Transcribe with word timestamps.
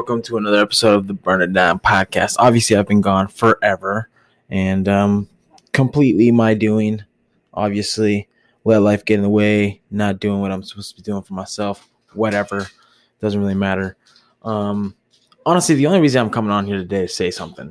welcome 0.00 0.22
to 0.22 0.38
another 0.38 0.62
episode 0.62 0.94
of 0.94 1.06
the 1.06 1.12
Burn 1.12 1.42
It 1.42 1.52
Down 1.52 1.78
podcast. 1.78 2.36
Obviously, 2.38 2.74
I've 2.74 2.88
been 2.88 3.02
gone 3.02 3.28
forever 3.28 4.08
and 4.48 4.88
um, 4.88 5.28
completely 5.74 6.30
my 6.30 6.54
doing. 6.54 7.04
Obviously, 7.52 8.26
let 8.64 8.80
life 8.80 9.04
get 9.04 9.16
in 9.16 9.22
the 9.22 9.28
way, 9.28 9.82
not 9.90 10.18
doing 10.18 10.40
what 10.40 10.52
I'm 10.52 10.62
supposed 10.62 10.88
to 10.88 10.96
be 10.96 11.02
doing 11.02 11.20
for 11.20 11.34
myself, 11.34 11.86
whatever. 12.14 12.66
Doesn't 13.20 13.38
really 13.38 13.52
matter. 13.52 13.98
Um, 14.42 14.96
honestly, 15.44 15.74
the 15.74 15.86
only 15.86 16.00
reason 16.00 16.22
I'm 16.22 16.30
coming 16.30 16.50
on 16.50 16.64
here 16.64 16.78
today 16.78 17.02
to 17.02 17.08
say 17.08 17.30
something 17.30 17.70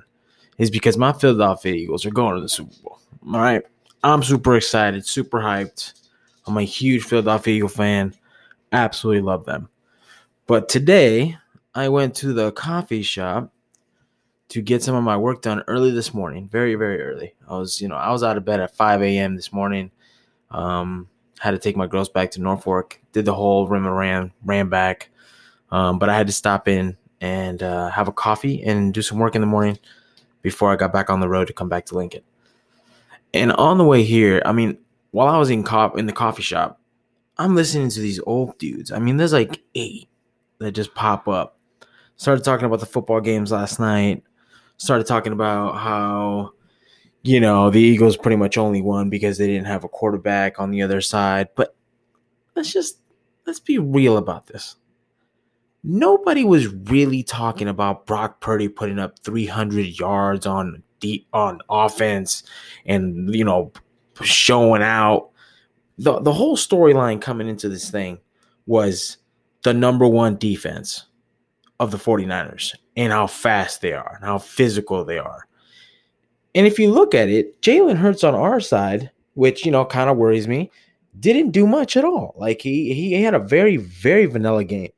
is 0.60 0.70
because 0.70 0.98
my 0.98 1.14
Philadelphia 1.14 1.74
Eagles 1.74 2.06
are 2.06 2.12
going 2.12 2.36
to 2.36 2.42
the 2.42 2.48
Super 2.48 2.76
Bowl. 2.84 3.00
All 3.26 3.42
right. 3.42 3.64
I'm 4.04 4.22
super 4.22 4.56
excited, 4.56 5.04
super 5.04 5.40
hyped. 5.40 5.94
I'm 6.46 6.58
a 6.58 6.62
huge 6.62 7.06
Philadelphia 7.06 7.56
Eagle 7.56 7.70
fan. 7.70 8.14
Absolutely 8.72 9.24
love 9.24 9.46
them. 9.46 9.68
But 10.46 10.70
today, 10.70 11.36
I 11.80 11.88
went 11.88 12.14
to 12.16 12.34
the 12.34 12.52
coffee 12.52 13.04
shop 13.04 13.54
to 14.50 14.62
get 14.62 14.84
some 14.84 14.96
of 14.96 15.04
my 15.06 15.16
work 15.16 15.42
done 15.42 15.64
early 15.66 15.92
this 15.92 16.14
morning, 16.14 16.50
very, 16.50 16.76
very 16.76 17.02
early. 17.02 17.36
I 17.48 17.58
was, 17.58 17.80
you 17.80 17.88
know, 17.88 17.96
I 17.96 18.12
was 18.12 18.22
out 18.22 18.36
of 18.36 18.44
bed 18.44 18.60
at 18.60 18.76
5 18.76 19.02
a.m. 19.02 19.38
this 19.38 19.54
morning. 19.54 19.90
Um, 20.52 21.08
had 21.40 21.52
to 21.52 21.58
take 21.58 21.78
my 21.78 21.88
girls 21.88 22.10
back 22.10 22.32
to 22.32 22.42
Norfolk, 22.42 23.00
did 23.14 23.24
the 23.24 23.34
whole 23.34 23.66
rim 23.66 23.86
and 23.86 23.96
ran, 23.96 24.34
ran 24.44 24.68
back. 24.68 25.10
Um, 25.72 26.00
but 26.00 26.10
I 26.10 26.18
had 26.18 26.28
to 26.28 26.34
stop 26.34 26.68
in 26.68 26.98
and 27.22 27.64
uh, 27.64 27.90
have 27.92 28.10
a 28.10 28.12
coffee 28.12 28.62
and 28.62 28.94
do 28.94 29.02
some 29.02 29.18
work 29.18 29.36
in 29.36 29.40
the 29.40 29.48
morning 29.48 29.80
before 30.42 30.74
I 30.74 30.76
got 30.76 30.92
back 30.92 31.10
on 31.10 31.22
the 31.22 31.30
road 31.30 31.48
to 31.48 31.54
come 31.54 31.70
back 31.70 31.86
to 31.86 31.96
Lincoln. 31.96 32.24
And 33.34 33.54
on 33.54 33.78
the 33.78 33.86
way 33.86 34.04
here, 34.04 34.42
I 34.44 34.52
mean, 34.52 34.80
while 35.12 35.30
I 35.30 35.38
was 35.38 35.50
in 35.50 35.64
cop 35.64 35.98
in 35.98 36.08
the 36.08 36.12
coffee 36.12 36.44
shop, 36.44 36.82
I'm 37.38 37.56
listening 37.56 37.90
to 37.92 38.02
these 38.02 38.20
old 38.28 38.58
dudes. 38.58 38.92
I 38.92 39.00
mean, 39.00 39.16
there's 39.16 39.32
like 39.32 39.62
eight 39.76 40.10
that 40.58 40.74
just 40.74 40.94
pop 40.94 41.30
up. 41.30 41.56
Started 42.20 42.44
talking 42.44 42.66
about 42.66 42.82
the 42.82 42.86
football 42.86 43.22
games 43.22 43.50
last 43.50 43.80
night. 43.80 44.24
Started 44.76 45.08
talking 45.08 45.32
about 45.32 45.78
how, 45.78 46.52
you 47.22 47.40
know, 47.40 47.70
the 47.70 47.80
Eagles 47.80 48.18
pretty 48.18 48.36
much 48.36 48.58
only 48.58 48.82
won 48.82 49.10
because 49.10 49.38
they 49.38 49.48
didn't 49.48 49.68
have 49.68 49.86
a 49.86 49.90
quarterback 49.90 50.60
on 50.60 50.70
the 50.70 50.82
other 50.82 51.00
side. 51.00 51.48
But 51.56 51.78
let's 52.56 52.74
just 52.74 53.00
let's 53.48 53.62
be 53.62 53.78
real 53.80 54.18
about 54.18 54.48
this. 54.48 54.76
Nobody 55.82 56.44
was 56.44 56.68
really 56.68 57.24
talking 57.24 57.70
about 57.70 58.06
Brock 58.06 58.42
Purdy 58.42 58.68
putting 58.68 59.00
up 59.00 59.20
300 59.20 59.98
yards 59.98 60.46
on 60.46 60.84
deep 61.00 61.26
on 61.32 61.62
offense 61.70 62.44
and 62.86 63.34
you 63.34 63.46
know 63.46 63.72
showing 64.22 64.84
out. 64.84 65.30
The 65.98 66.20
the 66.20 66.34
whole 66.34 66.58
storyline 66.58 67.22
coming 67.22 67.48
into 67.48 67.70
this 67.70 67.90
thing 67.90 68.20
was 68.66 69.20
the 69.64 69.74
number 69.74 70.06
one 70.06 70.36
defense 70.36 71.06
of 71.80 71.92
the 71.92 71.98
49ers 71.98 72.76
and 72.98 73.14
how 73.14 73.28
fast 73.28 73.82
they 73.82 73.94
are 73.94 74.16
and 74.16 74.26
how 74.26 74.38
physical 74.38 75.06
they 75.06 75.18
are. 75.18 75.48
And 76.56 76.68
if 76.68 76.80
you 76.80 76.92
look 76.92 77.14
at 77.14 77.30
it, 77.30 77.62
Jalen 77.62 77.98
Hurts 77.98 78.24
on 78.24 78.36
our 78.36 78.60
side, 78.60 79.12
which 79.36 79.66
you 79.66 79.72
know 79.72 79.86
kind 79.86 80.10
of 80.10 80.18
worries 80.18 80.48
me, 80.48 80.72
didn't 81.20 81.52
do 81.52 81.68
much 81.68 81.96
at 81.96 82.06
all. 82.06 82.34
Like 82.38 82.62
he 82.62 82.94
he 82.94 83.14
had 83.22 83.34
a 83.34 83.40
very 83.40 83.78
very 83.78 84.26
vanilla 84.26 84.64
game. 84.64 84.92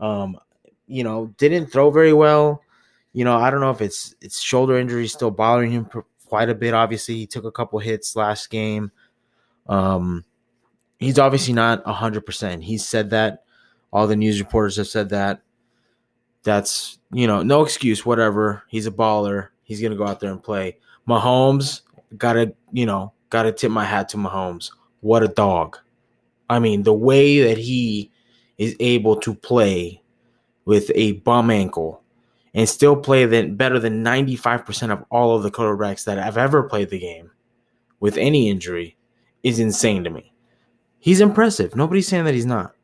Um, 0.00 0.38
you 0.86 1.04
know, 1.04 1.34
didn't 1.38 1.66
throw 1.66 1.90
very 1.90 2.12
well. 2.12 2.62
You 3.12 3.24
know, 3.24 3.36
I 3.36 3.50
don't 3.50 3.60
know 3.60 3.70
if 3.70 3.80
it's 3.80 4.14
it's 4.20 4.40
shoulder 4.40 4.78
injury 4.78 5.06
still 5.08 5.30
bothering 5.30 5.70
him 5.70 5.88
quite 6.26 6.48
a 6.48 6.54
bit. 6.54 6.74
Obviously, 6.74 7.16
he 7.16 7.26
took 7.26 7.44
a 7.44 7.52
couple 7.52 7.78
hits 7.78 8.16
last 8.16 8.48
game. 8.50 8.90
Um, 9.66 10.24
he's 10.98 11.18
obviously 11.18 11.52
not 11.52 11.84
hundred 11.86 12.24
percent. 12.24 12.64
He 12.64 12.78
said 12.78 13.10
that 13.10 13.44
all 13.92 14.06
the 14.06 14.16
news 14.16 14.40
reporters 14.40 14.76
have 14.76 14.88
said 14.88 15.10
that. 15.10 15.42
That's, 16.48 16.98
you 17.12 17.26
know, 17.26 17.42
no 17.42 17.62
excuse, 17.62 18.06
whatever. 18.06 18.62
He's 18.68 18.86
a 18.86 18.90
baller. 18.90 19.48
He's 19.64 19.82
to 19.82 19.94
go 19.94 20.06
out 20.06 20.18
there 20.18 20.32
and 20.32 20.42
play. 20.42 20.78
Mahomes, 21.06 21.82
got 22.16 22.32
to, 22.32 22.54
you 22.72 22.86
know, 22.86 23.12
got 23.28 23.42
to 23.42 23.52
tip 23.52 23.70
my 23.70 23.84
hat 23.84 24.08
to 24.10 24.16
Mahomes. 24.16 24.70
What 25.00 25.22
a 25.22 25.28
dog. 25.28 25.76
I 26.48 26.58
mean, 26.58 26.84
the 26.84 26.94
way 26.94 27.40
that 27.42 27.58
he 27.58 28.10
is 28.56 28.74
able 28.80 29.16
to 29.16 29.34
play 29.34 30.00
with 30.64 30.90
a 30.94 31.12
bum 31.12 31.50
ankle 31.50 32.02
and 32.54 32.66
still 32.66 32.96
play 32.96 33.26
than, 33.26 33.54
better 33.56 33.78
than 33.78 34.02
95% 34.02 34.90
of 34.90 35.04
all 35.10 35.36
of 35.36 35.42
the 35.42 35.50
quarterbacks 35.50 36.04
that 36.04 36.16
have 36.16 36.38
ever 36.38 36.62
played 36.62 36.88
the 36.88 36.98
game 36.98 37.30
with 38.00 38.16
any 38.16 38.48
injury 38.48 38.96
is 39.42 39.58
insane 39.58 40.02
to 40.04 40.08
me. 40.08 40.32
He's 40.98 41.20
impressive. 41.20 41.76
Nobody's 41.76 42.08
saying 42.08 42.24
that 42.24 42.32
he's 42.32 42.46
not. 42.46 42.74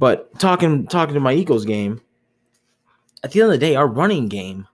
But 0.00 0.36
talking 0.40 0.88
talking 0.88 1.14
to 1.14 1.20
my 1.20 1.32
Eagles 1.32 1.64
game, 1.64 2.00
at 3.22 3.32
the 3.32 3.40
end 3.40 3.52
of 3.52 3.52
the 3.52 3.66
day, 3.66 3.76
our 3.76 3.86
running 3.86 4.28
game 4.28 4.66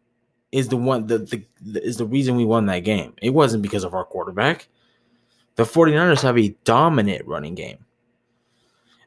is 0.52 0.68
the 0.68 0.76
one 0.76 1.06
the, 1.06 1.18
the, 1.18 1.44
the 1.60 1.84
is 1.84 1.96
the 1.96 2.06
reason 2.06 2.36
we 2.36 2.44
won 2.44 2.66
that 2.66 2.80
game. 2.80 3.14
It 3.20 3.30
wasn't 3.30 3.62
because 3.62 3.84
of 3.84 3.94
our 3.94 4.04
quarterback. 4.04 4.68
The 5.56 5.64
49ers 5.64 6.22
have 6.22 6.38
a 6.38 6.54
dominant 6.64 7.26
running 7.26 7.54
game. 7.54 7.84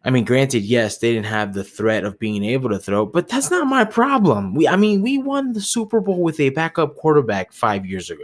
I 0.04 0.10
mean, 0.10 0.26
granted, 0.26 0.64
yes, 0.64 0.98
they 0.98 1.14
didn't 1.14 1.28
have 1.28 1.54
the 1.54 1.64
threat 1.64 2.06
of 2.06 2.20
being 2.20 2.44
able 2.44 2.70
to 2.70 2.80
throw, 2.80 3.06
but 3.06 3.28
that's 3.28 3.52
not 3.52 3.68
my 3.68 3.84
problem. 3.84 4.56
We 4.56 4.68
I 4.68 4.76
mean, 4.76 5.02
we 5.02 5.18
won 5.18 5.54
the 5.54 5.62
Super 5.62 6.00
Bowl 6.00 6.22
with 6.22 6.40
a 6.40 6.50
backup 6.50 6.96
quarterback 6.96 7.52
5 7.52 7.86
years 7.86 8.10
ago. 8.10 8.24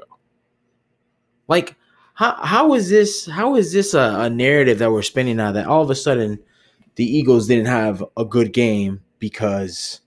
Like 1.48 1.76
how 2.16 2.36
how 2.44 2.74
is 2.74 2.90
this 2.90 3.28
how 3.28 3.56
is 3.56 3.72
this 3.74 3.94
a, 3.94 4.16
a 4.20 4.30
narrative 4.30 4.80
that 4.80 4.92
we're 4.92 5.02
spinning 5.02 5.36
now 5.36 5.52
that 5.52 5.68
all 5.68 5.84
of 5.84 5.90
a 5.90 5.96
sudden 5.96 6.40
the 6.96 7.06
Eagles 7.06 7.48
didn't 7.48 7.68
have 7.68 8.04
a 8.18 8.26
good 8.26 8.54
game 8.54 9.02
because 9.20 10.00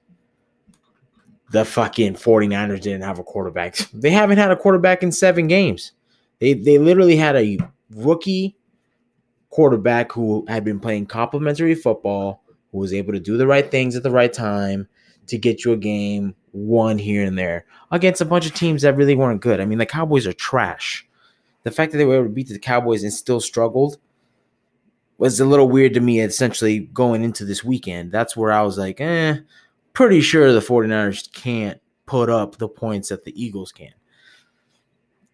the 1.50 1.64
fucking 1.64 2.14
49ers 2.14 2.80
didn't 2.80 3.02
have 3.02 3.18
a 3.18 3.24
quarterback. 3.24 3.76
They 3.92 4.10
haven't 4.10 4.38
had 4.38 4.50
a 4.50 4.56
quarterback 4.56 5.02
in 5.02 5.12
seven 5.12 5.46
games. 5.46 5.92
They 6.40 6.54
they 6.54 6.78
literally 6.78 7.16
had 7.16 7.36
a 7.36 7.58
rookie 7.90 8.56
quarterback 9.50 10.12
who 10.12 10.44
had 10.48 10.64
been 10.64 10.78
playing 10.78 11.06
complimentary 11.06 11.74
football, 11.74 12.42
who 12.70 12.78
was 12.78 12.92
able 12.92 13.12
to 13.12 13.20
do 13.20 13.36
the 13.36 13.46
right 13.46 13.70
things 13.70 13.96
at 13.96 14.02
the 14.02 14.10
right 14.10 14.32
time 14.32 14.88
to 15.26 15.38
get 15.38 15.64
you 15.64 15.72
a 15.72 15.76
game, 15.76 16.34
one 16.52 16.98
here 16.98 17.24
and 17.24 17.38
there, 17.38 17.64
against 17.90 18.20
a 18.20 18.24
bunch 18.24 18.46
of 18.46 18.54
teams 18.54 18.82
that 18.82 18.96
really 18.96 19.14
weren't 19.14 19.40
good. 19.40 19.60
I 19.60 19.64
mean, 19.64 19.78
the 19.78 19.86
Cowboys 19.86 20.26
are 20.26 20.32
trash. 20.32 21.06
The 21.64 21.70
fact 21.70 21.92
that 21.92 21.98
they 21.98 22.04
were 22.04 22.16
able 22.16 22.26
to 22.26 22.30
beat 22.30 22.48
the 22.48 22.58
Cowboys 22.58 23.02
and 23.02 23.12
still 23.12 23.40
struggled 23.40 23.98
was 25.18 25.40
a 25.40 25.44
little 25.44 25.68
weird 25.68 25.94
to 25.94 26.00
me 26.00 26.20
essentially 26.20 26.78
going 26.78 27.24
into 27.24 27.44
this 27.44 27.64
weekend. 27.64 28.12
That's 28.12 28.36
where 28.36 28.52
I 28.52 28.62
was 28.62 28.78
like, 28.78 29.00
eh, 29.00 29.38
pretty 29.98 30.20
sure 30.20 30.52
the 30.52 30.60
49ers 30.60 31.32
can't 31.32 31.80
put 32.06 32.30
up 32.30 32.56
the 32.56 32.68
points 32.68 33.08
that 33.08 33.24
the 33.24 33.34
Eagles 33.34 33.72
can. 33.72 33.92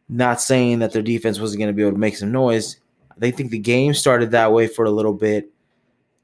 Not 0.08 0.41
saying 0.41 0.78
that 0.78 0.91
their 0.91 1.02
defense 1.02 1.38
wasn't 1.38 1.58
going 1.58 1.69
to 1.69 1.75
be 1.75 1.82
able 1.82 1.92
to 1.92 1.98
make 1.98 2.16
some 2.16 2.32
noise. 2.32 2.78
They 3.19 3.30
think 3.30 3.50
the 3.50 3.58
game 3.58 3.92
started 3.92 4.30
that 4.30 4.52
way 4.52 4.66
for 4.66 4.86
a 4.86 4.91
little 4.91 5.12
bit. 5.12 5.50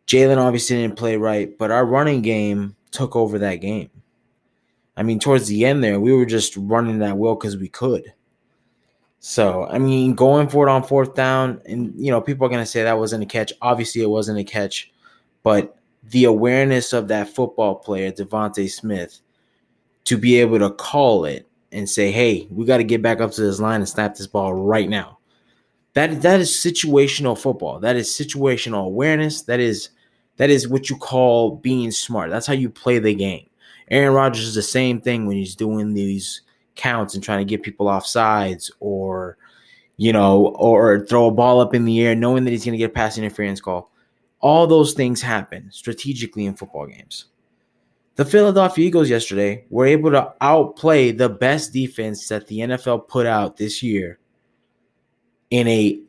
Jalen 0.07 0.39
obviously 0.39 0.77
didn't 0.77 0.97
play 0.97 1.17
right, 1.17 1.51
but 1.59 1.71
our 1.71 1.85
running 1.85 2.23
game 2.23 2.77
took 2.93 3.15
over 3.15 3.39
that 3.41 3.57
game. 3.57 3.91
I 4.97 5.03
mean, 5.03 5.19
towards 5.19 5.47
the 5.47 5.67
end 5.67 5.85
there, 5.85 6.01
we 6.01 6.15
were 6.15 6.25
just 6.25 6.57
running 6.57 7.01
that 7.01 7.19
well 7.19 7.35
because 7.35 7.59
we 7.59 7.69
could. 7.69 8.11
So, 9.19 9.67
I 9.67 9.77
mean, 9.77 10.15
going 10.15 10.49
for 10.49 10.67
it 10.67 10.71
on 10.71 10.83
fourth 10.83 11.15
down, 11.15 11.61
and 11.67 11.93
you 11.95 12.11
know, 12.11 12.23
people 12.23 12.47
are 12.47 12.51
going 12.51 12.63
to 12.63 12.71
say 12.71 12.85
that 12.85 12.99
wasn't 12.99 13.23
a 13.23 13.27
catch. 13.27 13.53
Obviously, 13.61 14.01
it 14.01 14.09
wasn't 14.09 14.39
a 14.39 14.45
catch, 14.45 14.91
but 15.43 15.77
the 16.03 16.25
awareness 16.25 16.93
of 16.93 17.09
that 17.09 17.35
football 17.35 17.77
player, 17.77 18.11
DeVonta 18.11 18.71
Smith, 18.71 19.21
to 20.05 20.17
be 20.17 20.41
able 20.41 20.59
to 20.59 20.71
call 20.71 21.25
it 21.25 21.49
and 21.73 21.89
say, 21.89 22.11
"Hey, 22.11 22.49
we 22.51 22.65
got 22.65 22.79
to 22.79 22.85
get 22.85 23.03
back 23.03 23.21
up 23.21 23.33
to 23.33 23.41
this 23.41 23.61
line 23.61 23.81
and 23.81 23.89
snap 23.89 24.15
this 24.15 24.27
ball 24.27 24.55
right 24.55 24.89
now." 24.89 25.19
That 25.95 26.23
that 26.23 26.41
is 26.41 26.51
situational 26.51 27.39
football. 27.39 27.81
That 27.81 27.97
is 27.97 28.09
situational 28.09 28.87
awareness. 28.87 29.43
That 29.43 29.61
is 29.61 29.91
that 30.37 30.51
is 30.51 30.69
what 30.69 30.89
you 30.89 30.97
call 30.97 31.57
being 31.57 31.91
smart. 31.91 32.31
That's 32.31 32.47
how 32.47 32.55
you 32.55 32.71
play 32.71 32.99
the 32.99 33.15
game. 33.15 33.47
Aaron 33.91 34.15
Rodgers 34.15 34.47
is 34.47 34.55
the 34.55 34.63
same 34.63 35.01
thing 35.01 35.27
when 35.27 35.37
he's 35.37 35.57
doing 35.57 35.95
these 35.95 36.43
counts 36.77 37.15
and 37.15 37.23
trying 37.23 37.41
to 37.41 37.45
get 37.45 37.63
people 37.63 37.89
off 37.89 38.07
sides 38.07 38.71
or 38.81 39.37
you 39.97 40.13
know 40.13 40.47
or 40.57 41.05
throw 41.07 41.27
a 41.27 41.31
ball 41.31 41.61
up 41.61 41.75
in 41.75 41.85
the 41.85 42.01
air 42.01 42.15
knowing 42.15 42.45
that 42.45 42.53
he's 42.53 42.65
going 42.65 42.73
to 42.73 42.79
get 42.79 42.91
a 42.91 42.95
pass 42.95 43.19
interference 43.19 43.61
call 43.61 43.90
all 44.41 44.67
those 44.67 44.95
things 44.95 45.23
happen 45.23 45.69
strategically 45.71 46.47
in 46.47 46.55
football 46.55 46.87
games. 46.87 47.27
The 48.17 48.25
philadelphia 48.25 48.87
eagles 48.87 49.09
yesterday 49.09 49.65
were 49.71 49.87
able 49.87 50.11
to 50.11 50.35
outplay 50.41 51.13
the 51.13 51.29
best 51.29 51.73
defense 51.73 52.29
that 52.29 52.47
the 52.49 52.59
nfl 52.59 53.09
put 53.09 53.25
out 53.25 53.57
this 53.57 53.83
year 53.83 54.19
in 55.51 55.67
a 55.69 56.01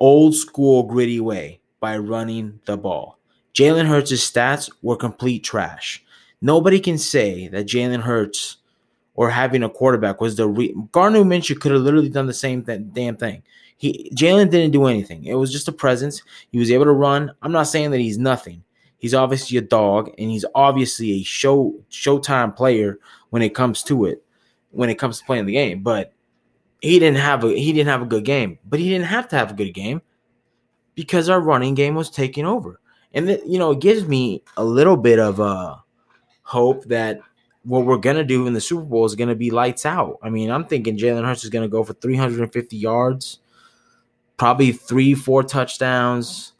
old 0.00 0.34
school 0.34 0.82
gritty 0.84 1.20
way 1.20 1.60
by 1.78 1.96
running 1.96 2.60
the 2.64 2.76
ball. 2.76 3.18
Jalen 3.54 3.86
hurts' 3.86 4.12
stats 4.12 4.70
were 4.82 4.96
complete 4.96 5.44
trash. 5.44 6.04
Nobody 6.40 6.80
can 6.80 6.98
say 6.98 7.48
that 7.48 7.66
jalen 7.66 8.00
hurts 8.00 8.56
or 9.14 9.30
having 9.30 9.62
a 9.62 9.68
quarterback 9.68 10.20
was 10.20 10.36
the 10.36 10.48
re- 10.48 10.74
Gardner 10.92 11.20
Minshew 11.20 11.60
could 11.60 11.72
have 11.72 11.82
literally 11.82 12.08
done 12.08 12.26
the 12.26 12.32
same 12.32 12.64
th- 12.64 12.80
damn 12.92 13.16
thing. 13.16 13.42
He 13.80 14.12
Jalen 14.14 14.50
didn't 14.50 14.72
do 14.72 14.84
anything. 14.84 15.24
It 15.24 15.36
was 15.36 15.50
just 15.50 15.66
a 15.66 15.72
presence. 15.72 16.22
He 16.52 16.58
was 16.58 16.70
able 16.70 16.84
to 16.84 16.92
run. 16.92 17.32
I'm 17.40 17.50
not 17.50 17.62
saying 17.62 17.92
that 17.92 18.00
he's 18.00 18.18
nothing. 18.18 18.62
He's 18.98 19.14
obviously 19.14 19.56
a 19.56 19.62
dog, 19.62 20.10
and 20.18 20.30
he's 20.30 20.44
obviously 20.54 21.12
a 21.12 21.22
show 21.22 21.74
showtime 21.90 22.54
player 22.54 22.98
when 23.30 23.40
it 23.40 23.54
comes 23.54 23.82
to 23.84 24.04
it, 24.04 24.22
when 24.70 24.90
it 24.90 24.96
comes 24.96 25.18
to 25.18 25.24
playing 25.24 25.46
the 25.46 25.54
game. 25.54 25.82
But 25.82 26.12
he 26.82 26.98
didn't 26.98 27.20
have 27.20 27.42
a 27.42 27.58
he 27.58 27.72
didn't 27.72 27.88
have 27.88 28.02
a 28.02 28.06
good 28.06 28.26
game. 28.26 28.58
But 28.68 28.80
he 28.80 28.90
didn't 28.90 29.06
have 29.06 29.28
to 29.28 29.36
have 29.36 29.50
a 29.50 29.54
good 29.54 29.72
game 29.72 30.02
because 30.94 31.30
our 31.30 31.40
running 31.40 31.74
game 31.74 31.94
was 31.94 32.10
taking 32.10 32.44
over. 32.44 32.80
And 33.14 33.28
th- 33.28 33.40
you 33.46 33.58
know, 33.58 33.70
it 33.70 33.80
gives 33.80 34.06
me 34.06 34.44
a 34.58 34.64
little 34.64 34.98
bit 34.98 35.18
of 35.18 35.40
uh 35.40 35.76
hope 36.42 36.84
that 36.84 37.20
what 37.62 37.86
we're 37.86 37.96
gonna 37.96 38.24
do 38.24 38.46
in 38.46 38.52
the 38.52 38.60
Super 38.60 38.82
Bowl 38.82 39.06
is 39.06 39.14
gonna 39.14 39.34
be 39.34 39.50
lights 39.50 39.86
out. 39.86 40.18
I 40.22 40.28
mean, 40.28 40.50
I'm 40.50 40.66
thinking 40.66 40.98
Jalen 40.98 41.24
Hurts 41.24 41.44
is 41.44 41.50
gonna 41.50 41.66
go 41.66 41.82
for 41.82 41.94
350 41.94 42.76
yards, 42.76 43.38
probably 44.40 44.72
three, 44.72 45.14
four 45.14 45.42
touchdowns 45.42 46.54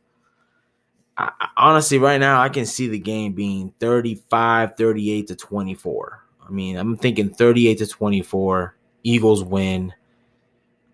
I, 1.17 1.49
honestly, 1.57 1.99
right 1.99 2.19
now, 2.19 2.41
I 2.41 2.51
can 2.51 2.67
see 2.67 2.89
the 2.89 2.99
game 2.99 3.33
being 3.33 3.73
35, 3.81 4.77
38 4.77 5.27
to 5.29 5.37
24. 5.37 6.25
I 6.47 6.51
mean, 6.51 6.77
I'm 6.77 6.97
thinking 6.99 7.31
38 7.31 7.79
to 7.79 7.87
24. 7.87 8.77
Eagles 9.03 9.43
win. 9.43 9.95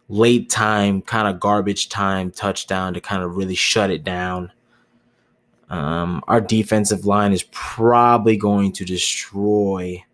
Late 0.08 0.48
time, 0.48 1.02
kind 1.02 1.26
of 1.26 1.40
garbage 1.40 1.88
time 1.88 2.30
touchdown 2.30 2.94
to 2.94 3.00
kind 3.00 3.24
of 3.24 3.36
really 3.36 3.56
shut 3.56 3.90
it 3.90 4.04
down. 4.04 4.52
Um, 5.68 6.22
our 6.28 6.40
defensive 6.40 7.04
line 7.04 7.32
is 7.32 7.44
probably 7.50 8.36
going 8.36 8.70
to 8.72 8.84
destroy 8.84 10.04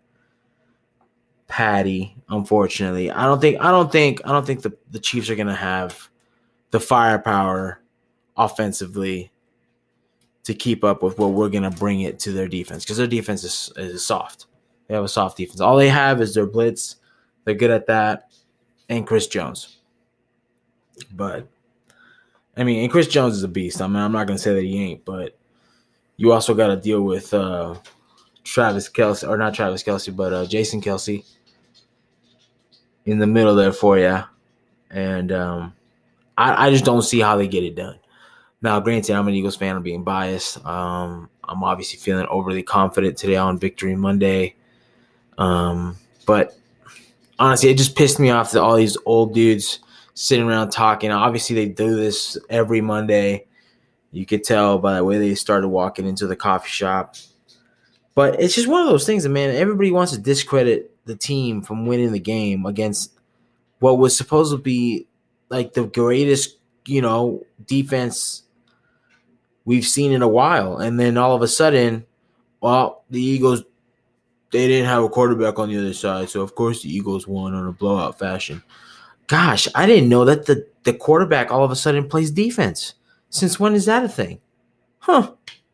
Patty. 1.47 2.15
Unfortunately, 2.29 3.11
I 3.11 3.25
don't 3.25 3.39
think 3.39 3.61
I 3.61 3.69
don't 3.69 3.91
think 3.91 4.21
I 4.25 4.31
don't 4.31 4.45
think 4.45 4.63
the, 4.63 4.75
the 4.89 4.99
Chiefs 4.99 5.29
are 5.29 5.35
gonna 5.35 5.55
have 5.55 6.09
the 6.73 6.79
firepower 6.79 7.79
offensively 8.35 9.31
to 10.43 10.55
keep 10.55 10.83
up 10.83 11.03
with 11.03 11.19
what 11.19 11.33
we're 11.33 11.47
going 11.47 11.61
to 11.61 11.69
bring 11.69 12.01
it 12.01 12.17
to 12.17 12.31
their 12.31 12.47
defense 12.47 12.83
because 12.83 12.97
their 12.97 13.05
defense 13.05 13.43
is, 13.43 13.71
is 13.77 14.03
soft. 14.03 14.47
They 14.87 14.95
have 14.95 15.03
a 15.03 15.07
soft 15.07 15.37
defense. 15.37 15.61
All 15.61 15.77
they 15.77 15.89
have 15.89 16.19
is 16.19 16.33
their 16.33 16.47
blitz. 16.47 16.95
They're 17.45 17.53
good 17.53 17.69
at 17.69 17.85
that. 17.85 18.31
And 18.89 19.05
Chris 19.05 19.27
Jones. 19.27 19.77
But, 21.13 21.47
I 22.57 22.63
mean, 22.63 22.81
and 22.81 22.91
Chris 22.91 23.07
Jones 23.07 23.35
is 23.35 23.43
a 23.43 23.47
beast. 23.47 23.79
I 23.79 23.85
mean, 23.85 23.97
I'm 23.97 24.11
not 24.11 24.25
going 24.25 24.37
to 24.37 24.43
say 24.43 24.55
that 24.55 24.63
he 24.63 24.83
ain't, 24.83 25.05
but 25.05 25.37
you 26.17 26.31
also 26.31 26.55
got 26.55 26.69
to 26.69 26.75
deal 26.75 27.03
with 27.03 27.35
uh, 27.35 27.75
Travis 28.43 28.89
Kelce, 28.89 29.29
or 29.29 29.37
not 29.37 29.53
Travis 29.53 29.83
Kelce, 29.83 30.13
but 30.13 30.33
uh, 30.33 30.45
Jason 30.47 30.81
Kelce 30.81 31.23
in 33.05 33.19
the 33.19 33.27
middle 33.27 33.53
there 33.53 33.73
for 33.73 33.99
you. 33.99 34.23
And 34.89 35.31
um, 35.31 35.73
I, 36.37 36.67
I 36.67 36.69
just 36.71 36.85
don't 36.85 37.01
see 37.01 37.19
how 37.19 37.37
they 37.37 37.47
get 37.47 37.63
it 37.63 37.75
done. 37.75 37.99
Now, 38.61 38.79
granted, 38.79 39.15
I'm 39.15 39.27
an 39.27 39.33
Eagles 39.33 39.57
fan. 39.57 39.75
I'm 39.75 39.83
being 39.83 40.03
biased. 40.03 40.65
Um, 40.65 41.29
I'm 41.43 41.63
obviously 41.63 41.99
feeling 41.99 42.25
overly 42.29 42.63
confident 42.63 43.17
today 43.17 43.35
on 43.35 43.59
Victory 43.59 43.95
Monday. 43.95 44.55
Um, 45.37 45.97
but 46.25 46.57
honestly, 47.37 47.69
it 47.69 47.77
just 47.77 47.95
pissed 47.95 48.19
me 48.19 48.29
off 48.29 48.51
that 48.51 48.61
all 48.61 48.77
these 48.77 48.97
old 49.05 49.33
dudes 49.33 49.79
sitting 50.13 50.47
around 50.47 50.69
talking. 50.69 51.11
Obviously, 51.11 51.55
they 51.55 51.67
do 51.67 51.95
this 51.95 52.37
every 52.49 52.79
Monday. 52.79 53.45
You 54.11 54.25
could 54.25 54.43
tell 54.43 54.77
by 54.77 54.95
the 54.95 55.03
way 55.03 55.17
they 55.17 55.35
started 55.35 55.67
walking 55.67 56.05
into 56.05 56.27
the 56.27 56.35
coffee 56.35 56.69
shop. 56.69 57.15
But 58.15 58.39
it's 58.39 58.55
just 58.55 58.67
one 58.67 58.81
of 58.81 58.87
those 58.87 59.05
things 59.05 59.23
that, 59.23 59.29
man, 59.29 59.55
everybody 59.55 59.91
wants 59.91 60.11
to 60.13 60.19
discredit 60.19 60.91
the 61.05 61.15
team 61.15 61.61
from 61.61 61.85
winning 61.85 62.11
the 62.11 62.19
game 62.19 62.65
against 62.65 63.11
what 63.79 63.97
was 63.97 64.15
supposed 64.15 64.51
to 64.51 64.57
be 64.57 65.07
like 65.53 65.73
the 65.73 65.85
greatest, 65.85 66.57
you 66.85 67.01
know, 67.01 67.45
defense 67.65 68.43
we've 69.65 69.85
seen 69.85 70.11
in 70.11 70.21
a 70.21 70.27
while. 70.27 70.77
And 70.77 70.99
then 70.99 71.17
all 71.17 71.35
of 71.35 71.41
a 71.41 71.47
sudden, 71.47 72.05
well, 72.59 73.03
the 73.09 73.21
Eagles 73.21 73.63
they 74.51 74.67
didn't 74.67 74.85
have 74.85 75.03
a 75.03 75.09
quarterback 75.09 75.57
on 75.57 75.69
the 75.69 75.77
other 75.79 75.93
side, 75.93 76.29
so 76.29 76.41
of 76.41 76.53
course 76.53 76.83
the 76.83 76.95
Eagles 76.95 77.27
won 77.27 77.55
on 77.55 77.67
a 77.67 77.71
blowout 77.71 78.19
fashion. 78.19 78.61
Gosh, 79.25 79.67
I 79.73 79.87
didn't 79.87 80.09
know 80.09 80.25
that 80.25 80.45
the, 80.45 80.67
the 80.83 80.93
quarterback 80.93 81.51
all 81.51 81.63
of 81.63 81.71
a 81.71 81.75
sudden 81.75 82.07
plays 82.07 82.29
defense. 82.29 82.93
Since 83.29 83.59
when 83.59 83.73
is 83.73 83.85
that 83.85 84.03
a 84.03 84.07
thing? 84.07 84.39
Huh. 84.99 85.31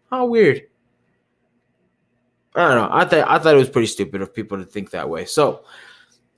How 0.09 0.25
weird. 0.27 0.61
I 2.55 2.67
don't 2.67 2.77
know. 2.77 2.89
I 2.89 3.03
thought 3.05 3.29
I 3.29 3.39
thought 3.39 3.55
it 3.55 3.59
was 3.59 3.69
pretty 3.69 3.87
stupid 3.87 4.21
of 4.21 4.33
people 4.33 4.57
to 4.57 4.63
think 4.63 4.91
that 4.91 5.09
way. 5.09 5.25
So 5.25 5.65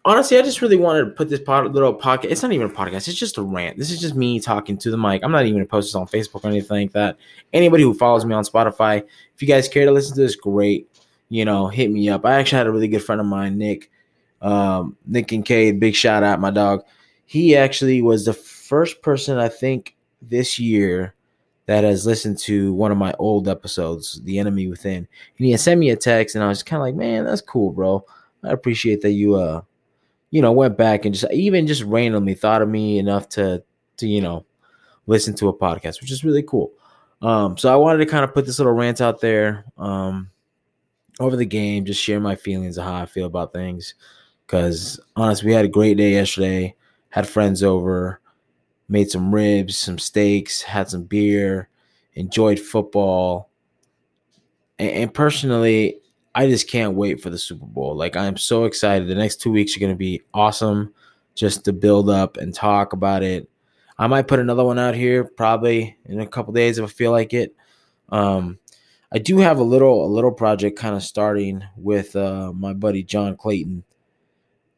honestly, 0.05 0.37
I 0.37 0.41
just 0.41 0.61
really 0.61 0.77
wanted 0.77 1.05
to 1.05 1.11
put 1.11 1.29
this 1.29 1.39
pod, 1.39 1.73
little 1.73 1.93
podcast. 1.93 2.25
It's 2.25 2.41
not 2.41 2.51
even 2.51 2.67
a 2.67 2.73
podcast. 2.73 3.07
It's 3.07 3.13
just 3.13 3.37
a 3.37 3.41
rant. 3.41 3.77
This 3.77 3.91
is 3.91 4.01
just 4.01 4.15
me 4.15 4.39
talking 4.39 4.77
to 4.77 4.91
the 4.91 4.97
mic. 4.97 5.23
I'm 5.23 5.31
not 5.31 5.43
even 5.43 5.53
going 5.53 5.65
to 5.65 5.69
post 5.69 5.89
this 5.89 5.95
on 5.95 6.07
Facebook 6.07 6.43
or 6.43 6.49
anything 6.49 6.87
like 6.87 6.93
that. 6.93 7.17
Anybody 7.53 7.83
who 7.83 7.93
follows 7.93 8.25
me 8.25 8.33
on 8.33 8.43
Spotify, 8.43 9.03
if 9.35 9.41
you 9.41 9.47
guys 9.47 9.67
care 9.67 9.85
to 9.85 9.91
listen 9.91 10.15
to 10.15 10.21
this, 10.21 10.35
great. 10.35 10.89
You 11.29 11.45
know, 11.45 11.67
hit 11.67 11.91
me 11.91 12.09
up. 12.09 12.25
I 12.25 12.33
actually 12.33 12.57
had 12.57 12.67
a 12.67 12.71
really 12.71 12.87
good 12.87 13.03
friend 13.03 13.21
of 13.21 13.27
mine, 13.27 13.57
Nick, 13.57 13.89
um, 14.41 14.97
Nick 15.05 15.29
Kincaid. 15.29 15.79
Big 15.79 15.95
shout 15.95 16.23
out, 16.23 16.41
my 16.41 16.51
dog. 16.51 16.83
He 17.25 17.55
actually 17.55 18.01
was 18.01 18.25
the 18.25 18.33
first 18.33 19.01
person 19.01 19.37
I 19.37 19.47
think 19.47 19.95
this 20.21 20.59
year 20.59 21.15
that 21.67 21.85
has 21.85 22.05
listened 22.05 22.37
to 22.39 22.73
one 22.73 22.91
of 22.91 22.97
my 22.97 23.13
old 23.17 23.47
episodes, 23.47 24.19
The 24.23 24.39
Enemy 24.39 24.67
Within. 24.67 24.97
And 24.97 25.45
he 25.45 25.51
had 25.51 25.61
sent 25.61 25.79
me 25.79 25.91
a 25.91 25.95
text, 25.95 26.35
and 26.35 26.43
I 26.43 26.49
was 26.49 26.63
kind 26.63 26.81
of 26.81 26.85
like, 26.85 26.95
man, 26.95 27.23
that's 27.23 27.39
cool, 27.39 27.71
bro. 27.71 28.03
I 28.43 28.49
appreciate 28.49 29.01
that 29.01 29.11
you 29.11 29.35
uh 29.35 29.61
you 30.31 30.41
know, 30.41 30.51
went 30.51 30.77
back 30.77 31.05
and 31.05 31.13
just 31.13 31.31
even 31.31 31.67
just 31.67 31.83
randomly 31.83 32.33
thought 32.33 32.61
of 32.61 32.69
me 32.69 32.97
enough 32.97 33.29
to 33.29 33.63
to 33.97 34.07
you 34.07 34.21
know 34.21 34.45
listen 35.07 35.35
to 35.35 35.49
a 35.49 35.53
podcast, 35.53 36.01
which 36.01 36.11
is 36.11 36.23
really 36.23 36.43
cool. 36.43 36.71
Um, 37.21 37.57
so 37.57 37.71
I 37.71 37.75
wanted 37.75 37.99
to 37.99 38.09
kind 38.09 38.23
of 38.23 38.33
put 38.33 38.45
this 38.45 38.57
little 38.57 38.73
rant 38.73 38.99
out 38.99 39.21
there 39.21 39.65
um, 39.77 40.31
over 41.19 41.35
the 41.35 41.45
game, 41.45 41.85
just 41.85 42.01
share 42.01 42.19
my 42.19 42.35
feelings 42.35 42.77
of 42.77 42.85
how 42.85 42.95
I 42.95 43.05
feel 43.05 43.27
about 43.27 43.53
things. 43.53 43.93
Because 44.45 44.99
honestly, 45.15 45.47
we 45.47 45.53
had 45.53 45.65
a 45.65 45.69
great 45.69 45.97
day 45.97 46.13
yesterday. 46.13 46.75
Had 47.09 47.27
friends 47.27 47.61
over, 47.61 48.21
made 48.87 49.11
some 49.11 49.35
ribs, 49.35 49.77
some 49.77 49.99
steaks, 49.99 50.61
had 50.61 50.89
some 50.89 51.03
beer, 51.03 51.67
enjoyed 52.13 52.59
football. 52.59 53.49
and, 54.79 54.89
and 54.89 55.13
personally, 55.13 55.99
I 56.33 56.47
just 56.47 56.69
can't 56.69 56.95
wait 56.95 57.21
for 57.21 57.29
the 57.29 57.37
Super 57.37 57.65
Bowl. 57.65 57.95
Like 57.95 58.15
I'm 58.15 58.37
so 58.37 58.65
excited. 58.65 59.07
The 59.07 59.15
next 59.15 59.41
two 59.41 59.51
weeks 59.51 59.75
are 59.75 59.79
going 59.79 59.91
to 59.91 59.97
be 59.97 60.21
awesome, 60.33 60.93
just 61.35 61.65
to 61.65 61.73
build 61.73 62.09
up 62.09 62.37
and 62.37 62.53
talk 62.53 62.93
about 62.93 63.23
it. 63.23 63.49
I 63.97 64.07
might 64.07 64.27
put 64.27 64.39
another 64.39 64.63
one 64.63 64.79
out 64.79 64.95
here 64.95 65.23
probably 65.23 65.97
in 66.05 66.19
a 66.19 66.27
couple 66.27 66.53
days 66.53 66.77
if 66.77 66.85
I 66.85 66.87
feel 66.87 67.11
like 67.11 67.33
it. 67.33 67.55
Um, 68.09 68.59
I 69.11 69.19
do 69.19 69.37
have 69.39 69.59
a 69.59 69.63
little 69.63 70.05
a 70.05 70.07
little 70.07 70.31
project 70.31 70.79
kind 70.79 70.95
of 70.95 71.03
starting 71.03 71.63
with 71.75 72.15
uh, 72.15 72.53
my 72.53 72.73
buddy 72.73 73.03
John 73.03 73.35
Clayton. 73.35 73.83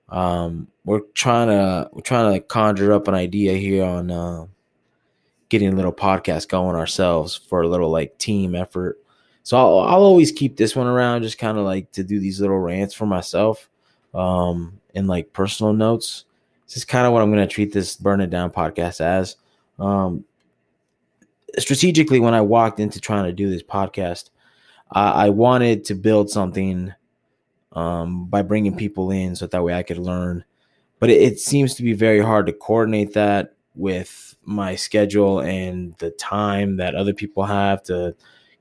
Um, 0.09 0.67
we're 0.85 1.01
trying 1.13 1.47
to 1.49 1.89
we're 1.93 2.01
trying 2.01 2.33
to 2.33 2.39
conjure 2.39 2.93
up 2.93 3.07
an 3.07 3.13
idea 3.13 3.53
here 3.53 3.85
on 3.85 4.09
uh, 4.09 4.45
getting 5.49 5.69
a 5.69 5.75
little 5.75 5.93
podcast 5.93 6.47
going 6.49 6.75
ourselves 6.75 7.35
for 7.35 7.61
a 7.61 7.67
little 7.67 7.91
like 7.91 8.17
team 8.17 8.55
effort 8.55 9.02
so 9.43 9.57
I'll, 9.57 9.79
I'll 9.79 10.03
always 10.03 10.31
keep 10.31 10.55
this 10.55 10.75
one 10.75 10.87
around, 10.87 11.23
just 11.23 11.37
kind 11.37 11.57
of 11.57 11.65
like 11.65 11.91
to 11.91 12.03
do 12.03 12.19
these 12.19 12.39
little 12.39 12.57
rants 12.57 12.93
for 12.93 13.05
myself, 13.05 13.69
um, 14.13 14.79
and 14.95 15.07
like 15.07 15.33
personal 15.33 15.73
notes. 15.73 16.25
This 16.65 16.77
is 16.77 16.85
kind 16.85 17.05
of 17.05 17.11
what 17.11 17.21
I'm 17.21 17.31
going 17.31 17.47
to 17.47 17.53
treat 17.53 17.73
this 17.73 17.97
burn 17.97 18.21
it 18.21 18.29
down 18.29 18.51
podcast 18.51 19.01
as. 19.01 19.35
Um, 19.79 20.23
strategically, 21.59 22.21
when 22.21 22.33
I 22.33 22.41
walked 22.41 22.79
into 22.79 23.01
trying 23.01 23.25
to 23.25 23.33
do 23.33 23.49
this 23.49 23.63
podcast, 23.63 24.29
I, 24.91 25.25
I 25.25 25.29
wanted 25.29 25.83
to 25.85 25.95
build 25.95 26.29
something 26.29 26.93
um, 27.73 28.25
by 28.27 28.43
bringing 28.43 28.77
people 28.77 29.11
in 29.11 29.35
so 29.35 29.45
that 29.45 29.63
way 29.63 29.73
I 29.73 29.83
could 29.83 29.97
learn. 29.97 30.45
But 30.99 31.09
it, 31.09 31.21
it 31.21 31.39
seems 31.39 31.75
to 31.75 31.83
be 31.83 31.93
very 31.93 32.21
hard 32.21 32.45
to 32.45 32.53
coordinate 32.53 33.13
that 33.13 33.55
with 33.75 34.37
my 34.43 34.75
schedule 34.75 35.41
and 35.41 35.95
the 35.97 36.11
time 36.11 36.77
that 36.77 36.95
other 36.95 37.13
people 37.13 37.43
have 37.43 37.83
to 37.83 38.15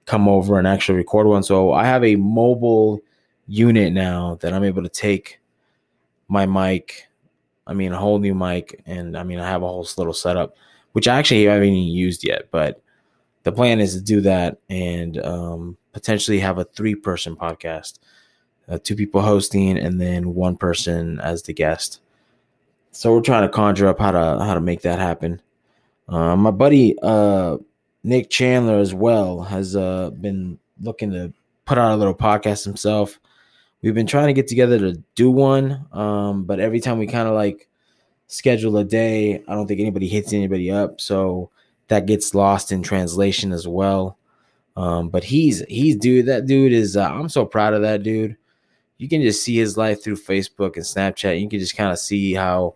come 0.07 0.29
over 0.29 0.59
and 0.59 0.67
actually 0.67 0.99
record 0.99 1.27
one. 1.27 1.43
So 1.43 1.73
I 1.73 1.85
have 1.85 2.05
a 2.05 2.17
mobile 2.17 3.01
unit 3.47 3.93
now 3.93 4.37
that 4.41 4.53
I'm 4.53 4.65
able 4.65 4.83
to 4.83 4.89
take 4.89 5.41
my 6.29 6.47
mic, 6.47 7.09
I 7.67 7.75
mean, 7.75 7.93
a 7.93 7.99
whole 7.99 8.19
new 8.19 8.35
mic, 8.35 8.83
and 8.87 9.17
I 9.17 9.23
mean, 9.23 9.39
I 9.39 9.49
have 9.49 9.63
a 9.63 9.67
whole 9.69 9.87
little 9.97 10.15
setup, 10.15 10.57
which 10.93 11.07
I 11.07 11.19
actually 11.19 11.45
haven't 11.45 11.69
even 11.69 11.83
used 11.83 12.25
yet. 12.25 12.49
But 12.51 12.83
the 13.43 13.53
plan 13.53 13.81
is 13.81 13.95
to 13.95 14.01
do 14.01 14.21
that 14.23 14.59
and 14.71 15.19
um, 15.25 15.77
potentially 15.93 16.41
have 16.41 16.59
a 16.59 16.65
three 16.65 16.95
person 16.95 17.37
podcast, 17.37 17.99
uh, 18.69 18.79
two 18.83 18.97
people 18.97 19.21
hosting, 19.21 19.79
and 19.79 20.01
then 20.01 20.35
one 20.35 20.57
person 20.57 21.21
as 21.21 21.43
the 21.43 21.53
guest. 21.53 22.01
So 22.93 23.15
we're 23.15 23.23
trying 23.23 23.43
to 23.43 23.49
conjure 23.49 23.89
up 23.89 23.99
how 23.99 24.11
to 24.11 24.45
how 24.45 24.55
to 24.55 24.61
make 24.61 24.83
that 24.83 24.99
happen. 24.99 25.41
Uh, 26.09 26.37
my 26.37 26.51
buddy 26.51 26.97
uh, 27.03 27.57
Nick 28.05 28.31
Chandler 28.31 28.79
as 28.79 28.93
well 28.95 29.43
has 29.43 29.77
uh, 29.77 30.11
been 30.11 30.59
looking 30.81 31.13
to 31.13 31.33
put 31.65 31.79
out 31.79 31.93
a 31.93 31.97
little 31.97 32.15
podcast 32.15 32.65
himself. 32.65 33.21
We've 33.83 33.95
been 33.95 34.07
trying 34.07 34.29
to 34.29 34.33
get 34.33 34.49
together 34.49 34.79
to 34.79 35.03
do 35.15 35.31
one, 35.31 35.87
um, 35.93 36.45
but 36.45 36.61
every 36.61 36.81
time 36.81 36.99
we 36.99 37.07
kind 37.07 37.29
of 37.29 37.35
like 37.35 37.69
schedule 38.27 38.77
a 38.77 38.85
day, 38.85 39.43
I 39.47 39.55
don't 39.55 39.67
think 39.67 39.81
anybody 39.81 40.09
hits 40.09 40.33
anybody 40.33 40.71
up, 40.71 41.01
so 41.01 41.51
that 41.89 42.07
gets 42.07 42.35
lost 42.35 42.73
in 42.73 42.83
translation 42.83 43.53
as 43.53 43.67
well. 43.67 44.19
Um, 44.77 45.09
but 45.09 45.25
he's 45.25 45.65
he's 45.69 45.97
dude. 45.97 46.27
That 46.27 46.47
dude 46.47 46.73
is. 46.73 46.97
Uh, 46.97 47.09
I'm 47.09 47.29
so 47.29 47.45
proud 47.45 47.75
of 47.75 47.83
that 47.83 48.03
dude. 48.03 48.37
You 48.99 49.09
can 49.09 49.21
just 49.21 49.43
see 49.43 49.57
his 49.57 49.77
life 49.77 50.03
through 50.03 50.17
Facebook 50.17 50.77
and 50.77 50.85
Snapchat. 50.85 51.41
You 51.41 51.49
can 51.49 51.59
just 51.59 51.77
kind 51.77 51.91
of 51.91 51.99
see 51.99 52.35
how 52.35 52.75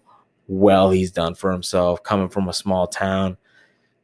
well 0.49 0.90
he's 0.90 1.11
done 1.11 1.35
for 1.35 1.52
himself, 1.52 2.02
coming 2.02 2.28
from 2.28 2.49
a 2.49 2.52
small 2.52 2.87
town 2.87 3.37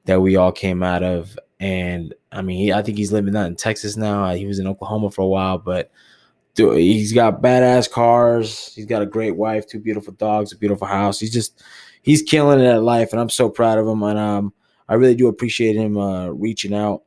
that 0.05 0.21
we 0.21 0.37
all 0.37 0.53
came 0.53 0.83
out 0.83 1.03
of. 1.03 1.39
And 1.61 2.15
I 2.33 2.43
mean, 2.43 2.59
he, 2.59 2.73
I 2.73 2.83
think 2.83 2.99
he's 2.99 3.13
living 3.13 3.37
out 3.37 3.47
in 3.47 3.57
Texas 3.57 3.97
now. 3.97 4.33
He 4.35 4.47
was 4.47 4.59
in 4.59 4.67
Oklahoma 4.67 5.11
for 5.11 5.23
a 5.23 5.27
while, 5.27 5.59
but 5.59 5.91
dude, 6.55 6.79
he's 6.79 7.13
got 7.13 7.43
badass 7.43 7.91
cars. 7.91 8.75
He's 8.75 8.87
got 8.87 9.03
a 9.03 9.07
great 9.07 9.37
wife, 9.37 9.67
two 9.67 9.79
beautiful 9.79 10.13
dogs, 10.15 10.53
a 10.53 10.57
beautiful 10.57 10.87
house. 10.87 11.21
He's 11.21 11.33
just 11.33 11.63
he's 12.03 12.23
killing 12.23 12.61
it 12.61 12.67
at 12.67 12.83
life, 12.83 13.13
and 13.13 13.21
I'm 13.21 13.31
so 13.31 13.49
proud 13.49 13.79
of 13.79 13.87
him. 13.87 14.03
And 14.03 14.19
um, 14.19 14.53
I 14.89 14.95
really 14.95 15.15
do 15.15 15.29
appreciate 15.29 15.77
him 15.77 15.97
uh, 15.97 16.29
reaching 16.29 16.75
out. 16.75 17.03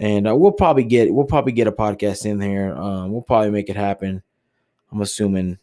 And 0.00 0.28
uh, 0.28 0.34
we'll 0.34 0.52
probably 0.52 0.84
get 0.84 1.12
we'll 1.12 1.26
probably 1.26 1.52
get 1.52 1.66
a 1.66 1.72
podcast 1.72 2.26
in 2.26 2.40
here. 2.40 2.74
Um, 2.74 3.12
we'll 3.12 3.22
probably 3.22 3.50
make 3.50 3.68
it 3.68 3.76
happen. 3.76 4.22
I'm 4.90 5.00
assuming 5.00 5.58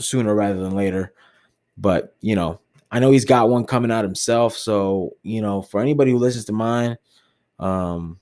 sooner 0.00 0.34
rather 0.34 0.60
than 0.60 0.74
later. 0.74 1.12
But 1.76 2.14
you 2.20 2.36
know, 2.36 2.60
I 2.90 3.00
know 3.00 3.10
he's 3.10 3.24
got 3.24 3.48
one 3.48 3.64
coming 3.64 3.90
out 3.90 4.04
himself. 4.04 4.56
So 4.56 5.16
you 5.22 5.40
know, 5.40 5.62
for 5.62 5.80
anybody 5.80 6.12
who 6.12 6.18
listens 6.18 6.44
to 6.46 6.52
mine, 6.52 6.96
um, 7.58 8.18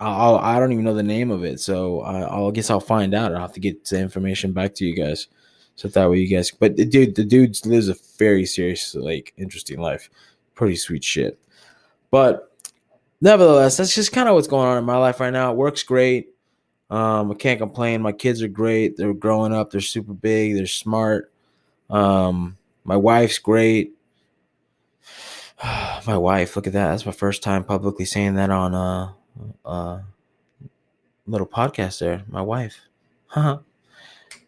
I'll, 0.00 0.36
I 0.36 0.58
don't 0.60 0.72
even 0.72 0.84
know 0.84 0.94
the 0.94 1.02
name 1.02 1.30
of 1.30 1.44
it. 1.44 1.60
So 1.60 2.00
I, 2.02 2.20
I'll 2.20 2.52
guess 2.52 2.70
I'll 2.70 2.80
find 2.80 3.14
out. 3.14 3.34
I'll 3.34 3.40
have 3.40 3.52
to 3.54 3.60
get 3.60 3.84
the 3.84 4.00
information 4.00 4.52
back 4.52 4.74
to 4.76 4.84
you 4.84 4.94
guys. 4.94 5.28
So 5.74 5.88
that 5.88 6.10
way 6.10 6.18
you 6.18 6.28
guys. 6.28 6.50
But 6.50 6.76
the 6.76 6.84
dude, 6.84 7.14
the 7.14 7.24
dude 7.24 7.64
lives 7.66 7.88
a 7.88 7.96
very 8.18 8.46
serious, 8.46 8.94
like, 8.94 9.32
interesting 9.36 9.80
life. 9.80 10.10
Pretty 10.54 10.76
sweet 10.76 11.04
shit. 11.04 11.38
But 12.10 12.52
nevertheless, 13.20 13.76
that's 13.76 13.94
just 13.94 14.12
kind 14.12 14.28
of 14.28 14.34
what's 14.34 14.48
going 14.48 14.66
on 14.66 14.78
in 14.78 14.84
my 14.84 14.96
life 14.96 15.20
right 15.20 15.32
now. 15.32 15.52
It 15.52 15.56
works 15.56 15.82
great. 15.82 16.30
Um, 16.90 17.30
I 17.30 17.34
can't 17.34 17.60
complain. 17.60 18.02
My 18.02 18.12
kids 18.12 18.42
are 18.42 18.48
great. 18.48 18.96
They're 18.96 19.14
growing 19.14 19.52
up. 19.52 19.70
They're 19.70 19.80
super 19.80 20.14
big. 20.14 20.54
They're 20.54 20.66
smart. 20.66 21.32
Um, 21.90 22.56
my 22.88 22.96
wife's 22.96 23.38
great. 23.38 23.92
my 26.06 26.16
wife, 26.16 26.56
look 26.56 26.66
at 26.66 26.72
that. 26.72 26.88
That's 26.88 27.04
my 27.04 27.12
first 27.12 27.42
time 27.42 27.62
publicly 27.62 28.06
saying 28.06 28.36
that 28.36 28.48
on 28.48 28.72
a, 28.72 29.14
a 29.66 30.04
little 31.26 31.46
podcast 31.46 32.00
there. 32.00 32.22
My 32.28 32.40
wife. 32.40 32.80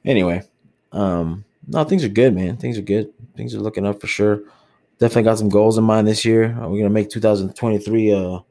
anyway, 0.07 0.43
um, 0.91 1.45
no, 1.69 1.85
things 1.85 2.03
are 2.03 2.09
good, 2.09 2.35
man. 2.35 2.57
Things 2.57 2.79
are 2.79 2.83
good. 2.83 3.13
Things 3.37 3.55
are 3.55 3.61
looking 3.61 3.87
up 3.87 4.01
for 4.01 4.07
sure. 4.07 4.41
Definitely 4.99 5.25
got 5.25 5.39
some 5.39 5.51
goals 5.51 5.77
in 5.77 5.85
mind 5.85 6.09
this 6.09 6.25
year. 6.25 6.59
Uh, 6.59 6.67
we're 6.67 6.79
gonna 6.79 6.89
make 6.89 7.11
2023 7.11 8.11
a, 8.11 8.21
a, 8.23 8.43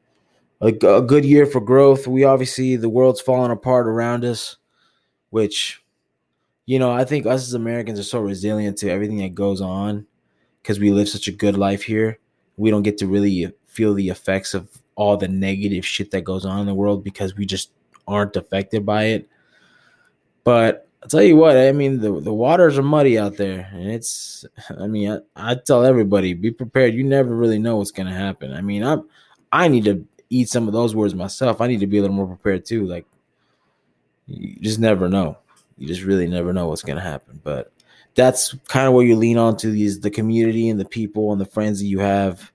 a 0.60 1.02
good 1.02 1.24
year 1.24 1.46
for 1.46 1.60
growth. 1.60 2.06
We 2.06 2.22
obviously 2.22 2.76
the 2.76 2.88
world's 2.88 3.20
falling 3.20 3.50
apart 3.50 3.88
around 3.88 4.24
us, 4.24 4.56
which 5.30 5.82
you 6.70 6.78
know, 6.78 6.92
I 6.92 7.04
think 7.04 7.26
us 7.26 7.48
as 7.48 7.54
Americans 7.54 7.98
are 7.98 8.04
so 8.04 8.20
resilient 8.20 8.78
to 8.78 8.88
everything 8.88 9.16
that 9.16 9.34
goes 9.34 9.60
on 9.60 10.06
because 10.62 10.78
we 10.78 10.92
live 10.92 11.08
such 11.08 11.26
a 11.26 11.32
good 11.32 11.58
life 11.58 11.82
here. 11.82 12.20
We 12.58 12.70
don't 12.70 12.84
get 12.84 12.96
to 12.98 13.08
really 13.08 13.52
feel 13.66 13.92
the 13.92 14.08
effects 14.08 14.54
of 14.54 14.68
all 14.94 15.16
the 15.16 15.26
negative 15.26 15.84
shit 15.84 16.12
that 16.12 16.22
goes 16.22 16.44
on 16.44 16.60
in 16.60 16.66
the 16.66 16.74
world 16.74 17.02
because 17.02 17.34
we 17.34 17.44
just 17.44 17.72
aren't 18.06 18.36
affected 18.36 18.86
by 18.86 19.06
it. 19.06 19.28
But 20.44 20.86
I'll 21.02 21.08
tell 21.08 21.24
you 21.24 21.34
what, 21.34 21.56
I 21.56 21.72
mean, 21.72 21.98
the, 21.98 22.20
the 22.20 22.32
waters 22.32 22.78
are 22.78 22.84
muddy 22.84 23.18
out 23.18 23.36
there. 23.36 23.68
And 23.72 23.90
it's, 23.90 24.44
I 24.78 24.86
mean, 24.86 25.10
I, 25.10 25.50
I 25.50 25.54
tell 25.56 25.84
everybody, 25.84 26.34
be 26.34 26.52
prepared. 26.52 26.94
You 26.94 27.02
never 27.02 27.34
really 27.34 27.58
know 27.58 27.78
what's 27.78 27.90
going 27.90 28.06
to 28.06 28.14
happen. 28.14 28.52
I 28.52 28.60
mean, 28.60 28.84
I'm, 28.84 29.08
I 29.50 29.66
need 29.66 29.86
to 29.86 30.06
eat 30.28 30.48
some 30.48 30.68
of 30.68 30.72
those 30.72 30.94
words 30.94 31.16
myself. 31.16 31.60
I 31.60 31.66
need 31.66 31.80
to 31.80 31.88
be 31.88 31.98
a 31.98 32.02
little 32.02 32.14
more 32.14 32.28
prepared 32.28 32.64
too. 32.64 32.86
Like, 32.86 33.06
you 34.28 34.54
just 34.60 34.78
never 34.78 35.08
know. 35.08 35.36
You 35.80 35.88
just 35.88 36.02
really 36.02 36.28
never 36.28 36.52
know 36.52 36.68
what's 36.68 36.82
to 36.82 37.00
happen. 37.00 37.40
But 37.42 37.72
that's 38.14 38.54
kind 38.68 38.86
of 38.86 38.92
where 38.92 39.04
you 39.04 39.16
lean 39.16 39.38
on 39.38 39.56
to 39.56 39.70
these 39.70 39.98
the 39.98 40.10
community 40.10 40.68
and 40.68 40.78
the 40.78 40.84
people 40.84 41.32
and 41.32 41.40
the 41.40 41.46
friends 41.46 41.80
that 41.80 41.86
you 41.86 41.98
have. 41.98 42.52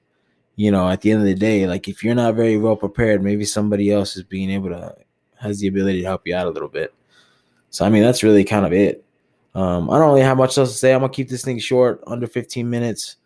You 0.58 0.72
know, 0.72 0.88
at 0.88 1.02
the 1.02 1.12
end 1.12 1.20
of 1.20 1.26
the 1.26 1.36
day, 1.36 1.68
like 1.68 1.90
if 1.90 2.02
you're 2.02 2.16
not 2.16 2.36
very 2.36 2.58
well 2.58 2.78
prepared, 2.78 3.22
maybe 3.22 3.44
somebody 3.44 3.92
else 3.92 4.16
is 4.16 4.24
being 4.24 4.50
able 4.50 4.70
to 4.70 4.96
has 5.38 5.60
the 5.60 5.68
ability 5.68 6.02
to 6.02 6.08
help 6.08 6.26
you 6.26 6.36
out 6.36 6.48
a 6.48 6.52
little 6.52 6.70
bit. 6.70 6.94
So 7.72 7.84
I 7.84 7.90
mean, 7.90 8.04
that's 8.04 8.24
really 8.24 8.46
kind 8.46 8.66
of 8.66 8.72
it. 8.72 9.04
Um, 9.54 9.90
I 9.90 9.98
don't 9.98 10.10
really 10.10 10.22
have 10.22 10.38
much 10.38 10.58
else 10.58 10.72
to 10.72 10.78
say. 10.78 10.94
I'm 10.94 11.02
gonna 11.02 11.12
keep 11.12 11.30
this 11.30 11.44
thing 11.44 11.60
short, 11.60 12.02
under 12.08 12.28
15 12.28 12.70
minutes. 12.70 13.18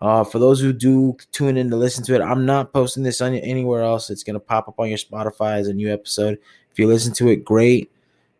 Uh, 0.00 0.24
for 0.24 0.38
those 0.38 0.60
who 0.60 0.72
do 0.72 1.16
tune 1.32 1.56
in 1.56 1.70
to 1.70 1.76
listen 1.76 2.04
to 2.04 2.14
it, 2.14 2.20
I'm 2.20 2.44
not 2.44 2.72
posting 2.72 3.02
this 3.02 3.20
on 3.20 3.34
anywhere 3.34 3.82
else. 3.82 4.10
It's 4.10 4.24
gonna 4.24 4.40
pop 4.40 4.68
up 4.68 4.80
on 4.80 4.88
your 4.88 4.98
Spotify 4.98 5.58
as 5.58 5.68
a 5.68 5.74
new 5.74 5.92
episode. 5.92 6.38
If 6.70 6.78
you 6.78 6.86
listen 6.86 7.14
to 7.14 7.28
it, 7.28 7.44
great. 7.44 7.90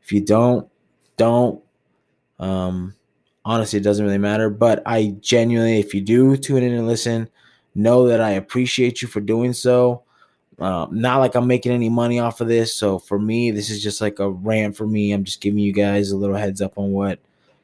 If 0.03 0.13
you 0.13 0.21
don't, 0.21 0.69
don't. 1.17 1.63
Um, 2.39 2.95
honestly, 3.45 3.79
it 3.79 3.83
doesn't 3.83 4.05
really 4.05 4.19
matter. 4.19 4.51
But 4.51 4.83
I 4.87 5.17
genuinely, 5.21 5.79
if 5.79 5.95
you 5.95 6.01
do 6.01 6.37
tune 6.37 6.63
in 6.63 6.73
and 6.73 6.87
listen, 6.87 7.29
know 7.75 8.09
that 8.09 8.21
I 8.21 8.31
appreciate 8.31 9.03
you 9.03 9.09
for 9.09 9.21
doing 9.21 9.53
so. 9.53 10.03
Uh, 10.59 10.87
not 10.91 11.19
like 11.19 11.35
I'm 11.35 11.49
making 11.49 11.73
any 11.73 11.89
money 11.89 12.21
off 12.21 12.41
of 12.41 12.49
this. 12.49 12.73
So 12.73 12.99
for 12.99 13.19
me, 13.19 13.51
this 13.51 13.71
is 13.71 13.83
just 13.83 14.01
like 14.01 14.21
a 14.21 14.31
rant 14.31 14.77
for 14.77 14.87
me. 14.87 15.13
I'm 15.13 15.25
just 15.25 15.41
giving 15.41 15.59
you 15.59 15.73
guys 15.73 16.13
a 16.13 16.17
little 16.17 16.37
heads 16.37 16.63
up 16.63 16.79
on 16.79 16.93
what 16.93 17.19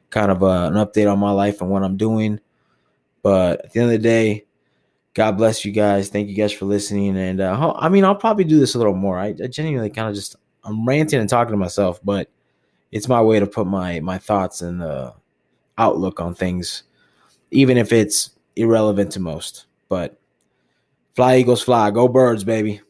kind 0.09 0.29
of 0.29 0.43
uh, 0.43 0.69
an 0.71 0.73
update 0.73 1.11
on 1.11 1.19
my 1.19 1.31
life 1.31 1.61
and 1.61 1.69
what 1.69 1.83
I'm 1.83 1.95
doing. 1.95 2.39
But 3.23 3.65
at 3.65 3.71
the 3.71 3.79
end 3.79 3.91
of 3.91 4.01
the 4.01 4.07
day, 4.07 4.45
God 5.13 5.37
bless 5.37 5.63
you 5.63 5.71
guys. 5.71 6.09
Thank 6.09 6.27
you 6.29 6.35
guys 6.35 6.51
for 6.51 6.65
listening. 6.65 7.17
And 7.17 7.39
uh, 7.39 7.73
I 7.77 7.87
mean, 7.87 8.03
I'll 8.03 8.15
probably 8.15 8.43
do 8.43 8.59
this 8.59 8.75
a 8.75 8.77
little 8.77 8.95
more. 8.95 9.17
I, 9.17 9.27
I 9.27 9.47
genuinely 9.47 9.89
kind 9.89 10.09
of 10.09 10.15
just 10.15 10.35
I'm 10.63 10.85
ranting 10.85 11.19
and 11.19 11.29
talking 11.29 11.51
to 11.51 11.57
myself, 11.57 11.99
but 12.03 12.29
it's 12.91 13.07
my 13.07 13.21
way 13.21 13.39
to 13.39 13.47
put 13.47 13.67
my 13.67 13.99
my 13.99 14.17
thoughts 14.17 14.61
and 14.61 14.81
the 14.81 15.13
outlook 15.77 16.19
on 16.19 16.35
things, 16.35 16.83
even 17.51 17.77
if 17.77 17.91
it's 17.91 18.31
irrelevant 18.55 19.11
to 19.13 19.19
most. 19.19 19.65
But 19.89 20.19
fly 21.15 21.37
eagles 21.37 21.61
fly, 21.61 21.91
go 21.91 22.07
birds, 22.07 22.43
baby. 22.43 22.81